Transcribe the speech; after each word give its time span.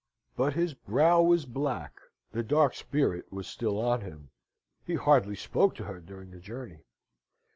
But 0.35 0.53
his 0.55 0.73
brow 0.73 1.21
was 1.21 1.45
black 1.45 1.93
the 2.31 2.41
dark 2.41 2.73
spirit 2.73 3.31
was 3.31 3.45
still 3.45 3.77
on 3.79 4.01
him. 4.01 4.31
He 4.83 4.95
hardly 4.95 5.35
spoke 5.35 5.75
to 5.75 5.83
her 5.83 5.99
during 5.99 6.31
the 6.31 6.39
journey. 6.39 6.81